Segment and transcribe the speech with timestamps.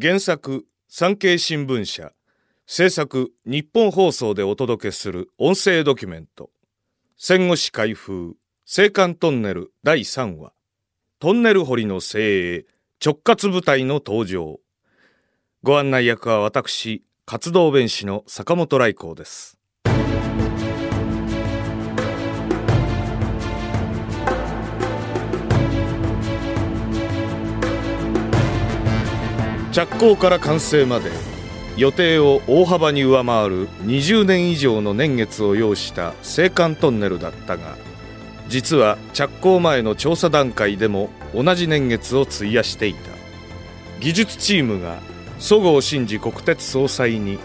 [0.00, 2.12] 原作産経新聞社。
[2.68, 6.50] 制作日本放送でお届けする音声ドキュメント。
[7.16, 10.52] 戦後史開封青函トンネル第3話。
[11.18, 12.66] トンネル掘りの精鋭
[13.04, 14.60] 直轄部隊の登場。
[15.64, 19.57] ご案内役は私活動弁士の坂本来光です。
[29.78, 31.08] 着工から完成まで
[31.76, 36.14] 予定を大幅に上回る20年以上の年月を要した青
[36.48, 37.76] 函トンネルだったが
[38.48, 43.10] 実は着工前の調査段階でも同じ年月を費やしていた。
[44.00, 44.98] 技術チームが
[45.38, 47.38] そごう真二国鉄総裁に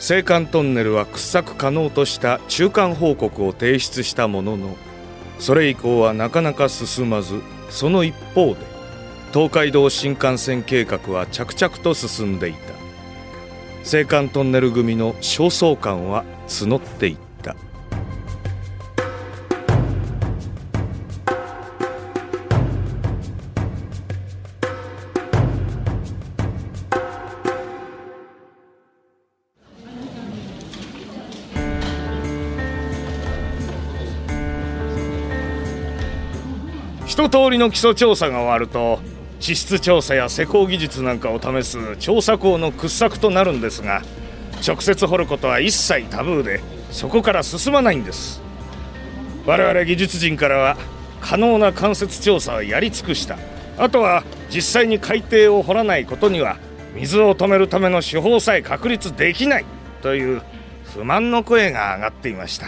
[0.00, 4.76] 青函トンネルは掘削可能とした中間報告を提出したものの
[5.38, 7.40] それ以降はなかなか進まず
[7.70, 8.77] その一方で
[9.30, 12.58] 東海道新幹線計画は着々と進んでいた。
[13.84, 17.54] 青函トンネル組の焦燥感は募っていった。
[37.06, 39.00] 一通りの基礎調査が終わると
[39.40, 44.02] 地質調査や施工技術なんかを試す調査工の掘削となるんですが
[44.66, 48.40] 直接掘ることは一切タブーでそこから進まないんです。
[49.46, 50.76] 我々技術人からは
[51.20, 53.38] 可能な間接調査をやり尽くした。
[53.78, 56.56] あとは実際に海底を掘らないことには
[56.94, 59.64] 水を止めるための手法さえ確立できない
[60.02, 60.42] という
[60.84, 62.66] 不満の声が上がっていました。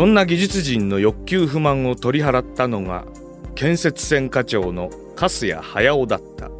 [0.00, 3.04] そんな技術人の欲求不満を取り払ったのが
[3.54, 6.50] 建設船課長の粕谷隼だった。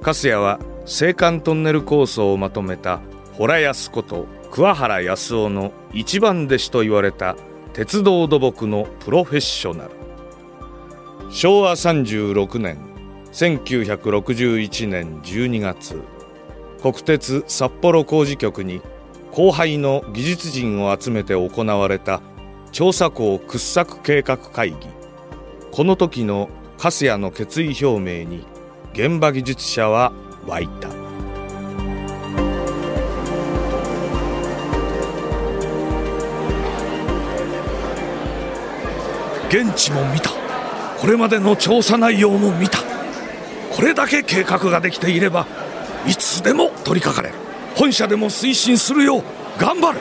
[0.00, 3.00] 粕谷は青函トンネル構想をまとめた
[3.36, 7.34] 洞安こと桑原康夫の一番弟子と言われた
[7.72, 9.90] 鉄道土木のプロフェッショナル。
[11.32, 12.78] 昭和36年
[13.32, 16.00] 1961年12月
[16.80, 18.82] 国鉄札幌工事局に
[19.32, 22.20] 後輩の技術人を集めて行われた
[22.76, 24.76] 調査港掘削計画会議。
[25.72, 28.44] この時の粕谷の決意表明に
[28.92, 30.12] 現場技術者は
[30.46, 30.88] 湧いた。
[39.48, 40.28] 現地も見た。
[41.00, 42.80] これまでの調査内容も見た。
[43.74, 45.46] これだけ計画ができていれば
[46.06, 47.34] いつでも取り掛かれる。
[47.74, 49.22] 本社でも推進するよう
[49.58, 49.98] 頑張る。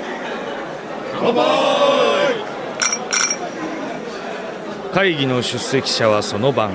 [1.17, 2.14] 乾杯
[4.95, 6.71] 会議の出席者はその晩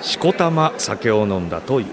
[0.00, 1.86] しこたま酒を飲んだという。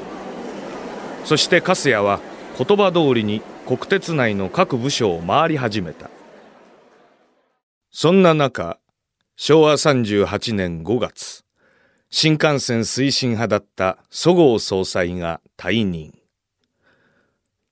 [1.25, 2.21] そして粕谷は
[2.57, 6.09] 言葉通りに国鉄内の各部署を回り始めた。
[7.91, 8.79] そんな中
[9.35, 11.43] 昭和38年5月
[12.09, 16.17] 新幹線推進派だったそごう総裁が退任。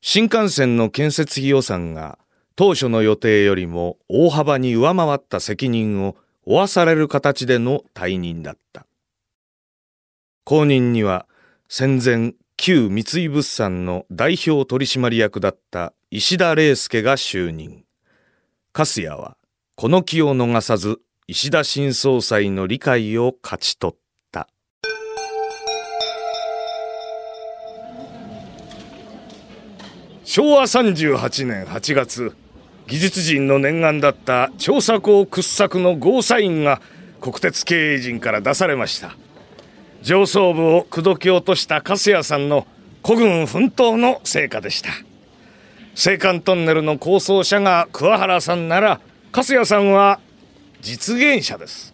[0.01, 2.19] 新幹線の建設費予算が
[2.57, 8.85] 当初の予定よりも大幅に上回った責任を負わされる形での退任だった。
[10.45, 11.25] 後任には
[11.69, 17.85] 戦前旧三井物産の代表取締役だった石田礼介が就任。
[18.73, 19.37] 粕谷は
[19.75, 23.95] この気を逃さず石田新総裁の理解を勝ち取っ
[24.31, 24.49] た。
[30.25, 32.35] 昭和38年8月
[32.88, 36.81] 技術人の念願だった調査校掘削のゴーサインが
[37.21, 39.16] 国鉄経営陣から出されました。
[40.01, 42.67] 上層部を口説き落とした粕谷さんの
[43.01, 44.89] 孤軍奮闘の成果でした。
[45.95, 49.00] 青函トンネルの構想者が桑原さんなら
[49.31, 50.19] 粕谷さんは
[50.81, 51.93] 実現者です。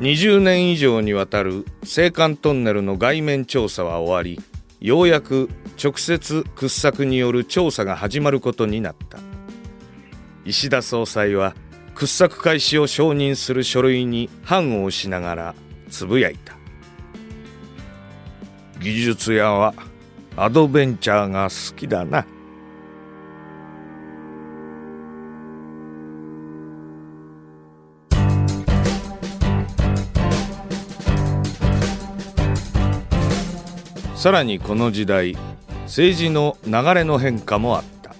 [0.00, 4.42] 20年以上にわたる青函トンネルの外面調査は終わり
[4.80, 5.50] ようやく
[5.82, 9.18] 直接掘削による調査が始まることになった。
[10.46, 11.54] 石田総裁は
[11.94, 15.54] 掘削開始を承認する書類に判を押しながら
[15.90, 16.54] つぶやいた。
[18.80, 19.74] 技術屋は
[20.34, 22.26] アドベンチャーが好きだな。
[34.20, 35.34] さらにこの時代
[35.84, 38.14] 政治の流れの変化もあった。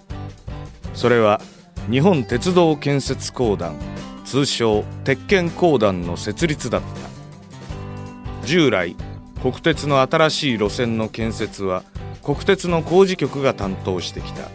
[0.94, 1.42] それは
[1.90, 3.76] 日本鉄道建設公団
[4.24, 8.46] 通称鉄建公団の設立だった。
[8.46, 8.96] 従来
[9.42, 11.82] 国鉄の新しい路線の建設は
[12.22, 14.48] 国鉄の工事局が担当してきた。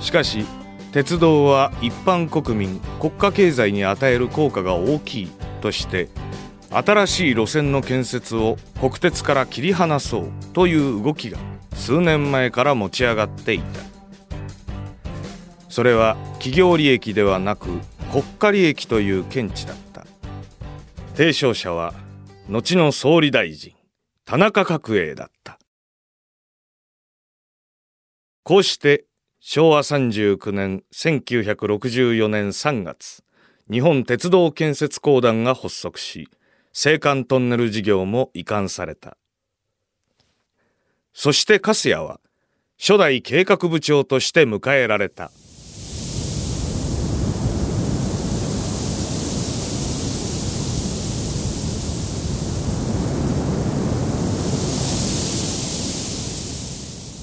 [0.00, 0.44] しかし
[0.90, 5.30] 鉄道は一般国民国家経済に与える効果が大きい
[5.60, 6.08] として
[6.70, 11.38] 新しい路線の建設を国鉄から切り離そうという動きが
[11.74, 13.80] 数年前から持ち上がっていた。
[15.68, 17.68] それは企業利益ではなく
[18.10, 20.06] 国家利益という見地だった。
[21.14, 21.94] 提唱者は
[22.48, 23.74] 後の総理大臣
[24.24, 25.58] 田中角栄だった。
[28.42, 29.04] こうして
[29.40, 33.22] 昭和39年1964年3月
[33.70, 36.28] 日本鉄道建設公団が発足し
[36.80, 39.16] 青函トンネル事業も移管された。
[41.12, 42.20] そして粕谷は
[42.78, 45.32] 初代計画部長として迎えられた。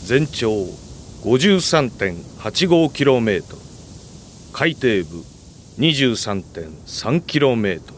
[0.04, 0.52] 全長
[1.24, 3.56] 53.85km
[4.52, 5.24] 海底部
[5.80, 7.95] 23.3km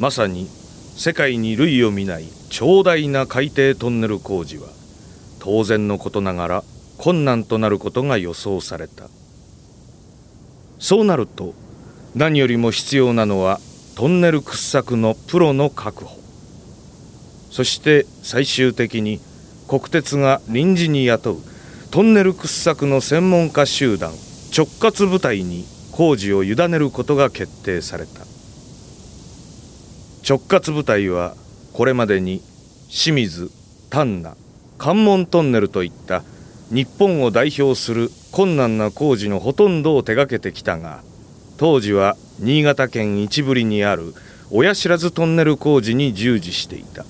[0.00, 0.48] まさに
[0.96, 4.66] 世界に類を見ない長大な海底トンネル工事は
[5.40, 6.64] 当然のことながら
[6.96, 9.08] 困難となることが予想された。
[10.78, 11.52] そうなると
[12.14, 13.60] 何よりも必要なのは
[13.94, 16.18] トンネル掘削のプロの確保。
[17.50, 19.20] そして最終的に
[19.68, 21.36] 国鉄が臨時に雇う
[21.90, 24.12] トンネル掘削の専門家集団
[24.56, 28.29] 直轄部隊に工事を委ねることが決定された。
[30.30, 31.34] 直轄部隊は
[31.72, 32.40] これまでに
[32.88, 33.50] 清水
[33.90, 34.36] 丹那
[34.78, 36.22] 関門トンネルといった
[36.70, 41.02] 日本を代表する困難な工事のほとんどを手掛けてきたが
[41.58, 44.14] 当時は新潟県一部里にある
[44.52, 47.04] 親知らずトンネル工事に従事していた。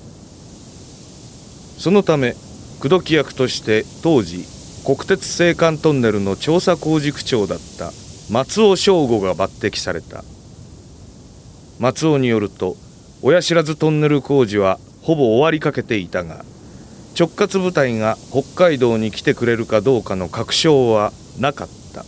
[1.77, 2.33] そのため
[2.81, 4.47] 口説き役として当時
[4.87, 7.93] 国鉄青函トンネルの調査工事区長だった
[8.31, 10.25] 松尾翔吾が抜擢された。
[11.79, 12.77] 松尾によると
[13.23, 16.45] 親知らずトンネル工事はほぼ終わりかけていたが
[17.19, 22.05] 直轄部隊が北海道に来てくれるかどうかの確証はなかった。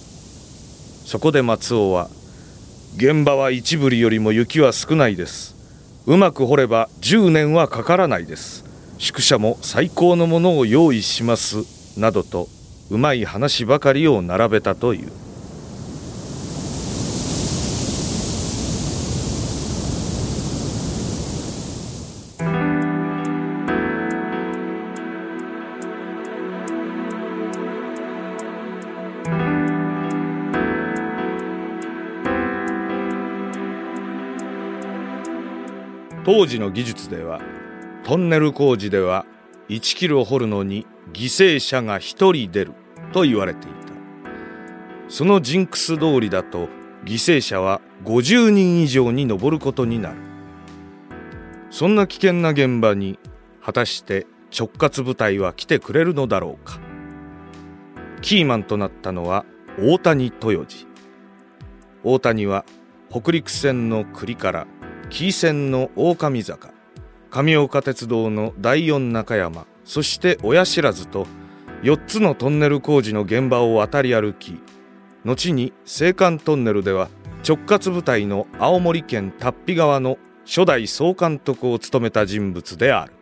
[1.05, 2.09] そこで松尾は
[2.97, 5.55] 現場は一部里よりも雪は少ないです。
[6.07, 8.65] うまく掘れば10年はかからないです。
[8.99, 12.01] 宿舎も最高のものを用意します。
[12.01, 12.49] などと
[12.91, 15.11] うまい話ばかりを並べたという。
[36.25, 37.41] 当時の技術では
[38.05, 39.27] トンネル工事では
[39.69, 42.75] 1キロ掘るのに犠牲者が1人出る
[43.13, 43.93] と言われていた。
[45.09, 46.69] そのジンクス通りだと
[47.05, 50.17] 犠牲者は50人以上に上ることになる。
[51.71, 53.19] そんな危険な現場に
[53.61, 56.79] 果たして直轄部隊は来てくれるのだろうか。
[58.21, 59.45] キーマンとなったのは
[59.79, 60.87] 大谷豊次
[62.05, 62.65] 大谷は
[63.11, 64.67] 北陸線の栗から
[65.13, 66.71] 紀伊線の大上坂。
[67.29, 69.67] 上岡鉄道の第四中山。
[69.85, 71.27] そして親知らずと
[71.83, 74.59] 4つのトンネル工事の現場を渡り歩き
[75.27, 77.11] 後に青函トンネルでは
[77.47, 80.17] 直轄部隊の青森県龍飛川の
[80.47, 83.13] 初代総監督を務めた人物である。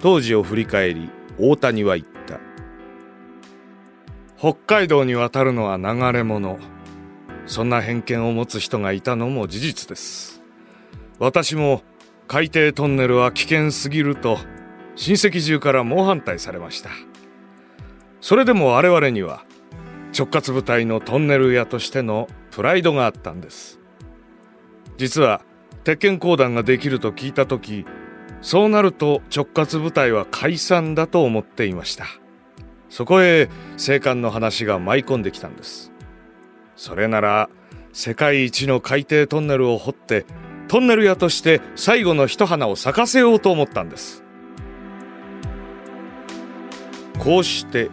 [0.00, 2.40] 当時を振り返り大谷は言った。
[4.38, 6.58] 北海道に渡るのは流れ者
[7.46, 10.42] そんな偏見を持つ人がいたのも事実です。
[11.18, 11.82] 私も
[12.28, 14.38] 海底トンネルは危険すぎると
[14.96, 16.90] 親戚中から猛反対されました。
[18.20, 19.44] それでも我々には
[20.16, 23.78] 直轄部隊のトンネル屋としてのプライドがあったんです。
[24.96, 25.42] 実は
[25.84, 27.84] 鉄拳公団ができると聞いた時
[28.40, 32.06] そうなると直轄部隊は解散だと思っていました。
[32.88, 35.92] そこへ青函の話が舞い込んできたんです。
[36.76, 37.48] それなら
[37.92, 40.26] 世界一の海底トンネルを掘って
[40.68, 44.22] トンネル屋として最後の一花を咲かせようと思ったんです。
[47.18, 47.90] こうして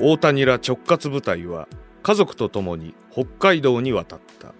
[0.00, 1.68] 大谷ら直轄部隊は
[2.02, 4.54] 家族と共に北海道に渡った。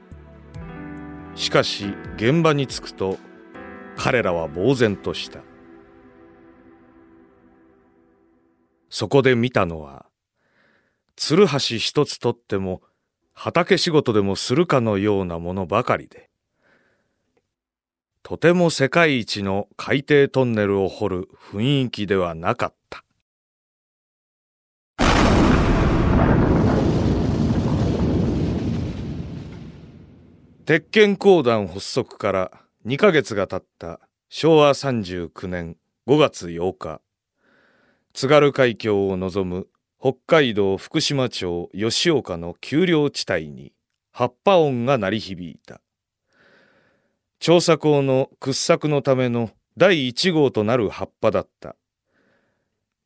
[1.37, 3.18] しかし現場に着くと
[3.96, 5.40] 彼らは呆然とした。
[8.88, 10.06] そこで見たのは
[11.14, 12.82] ツルハシ一つとっても
[13.42, 16.28] 畑仕事でもするかのようなものばかりで
[18.23, 23.02] とても世界一の海底トンネルを掘る雰囲気ではなかった。
[30.66, 32.52] 鉄拳公団発足から
[32.85, 37.00] 2ヶ月が経った昭和39年5月8日
[38.12, 39.66] 津軽海峡を望む
[40.02, 43.75] 北海道福島町吉岡の丘陵地帯に
[44.12, 45.83] 葉っぱ音が鳴り響いた。
[47.38, 51.76] 調査港の掘削のための第1号となる葉っぱだった。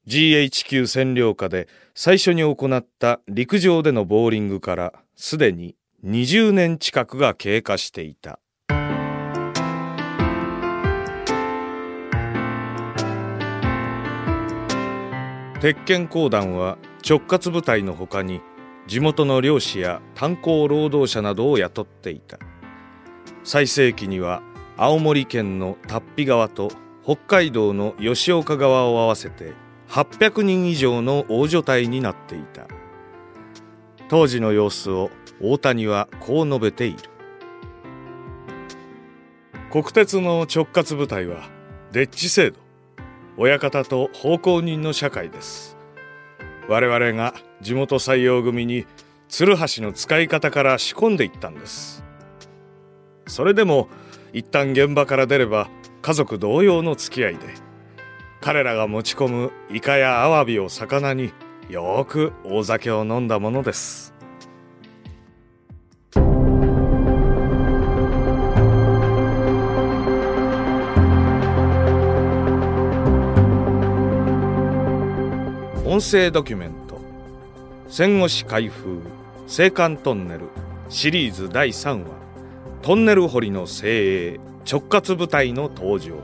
[0.06, 5.74] GHQ 占領下で最初に行った陸上でのボーリングからすでに
[6.04, 8.38] 20年近くが経過していた。
[15.64, 16.76] 鉄拳公団は
[17.09, 18.42] 直轄部隊のほかに
[18.87, 22.38] 地元の漁師や炭鉱労働者などを雇っていた。
[23.44, 24.42] 最盛期には
[24.76, 26.71] 青森県の龍飛川と
[27.02, 29.54] 北海道の吉岡川を合わせて
[29.88, 32.66] 800人以上の大所帯になっていた。
[34.11, 36.99] 当時の様子を大谷はこう述べている。
[39.73, 41.49] 国鉄の直轄部隊は
[41.90, 42.63] デッチ制度。
[43.36, 45.76] 親方と奉公人の社会です。
[46.68, 48.86] 我々が地元採用組に
[49.28, 52.04] 鶴橋の使い方から仕込んでいったんです。
[53.26, 53.88] それでも
[54.32, 55.68] 一旦現場から出れば
[56.02, 57.40] 家族同様の付き合いで
[58.40, 61.32] 彼らが持ち込むイカやアワビを魚に
[61.68, 64.13] よく大酒を飲んだものです。
[75.94, 77.00] 音声ドキュメント。
[77.88, 79.00] 戦後史開封
[79.42, 80.48] 青函トンネル。
[80.88, 82.08] シリーズ第3話。
[82.82, 86.16] トンネル掘りの精鋭直轄部隊の登場。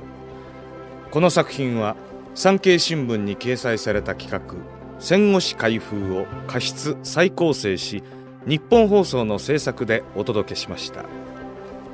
[1.12, 1.94] この作品は
[2.34, 4.56] 産経新聞に掲載された企画
[4.98, 8.02] 戦後史開封を過失再構成し
[8.48, 11.04] 日本放送の制作でお届けしました。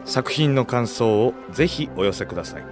[0.06, 2.64] 作品の感想をぜひお寄せください。